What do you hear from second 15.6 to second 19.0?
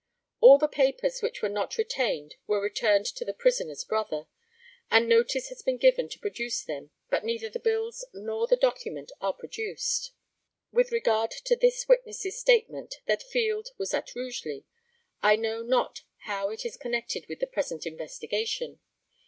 not how it is connected with the present investigation.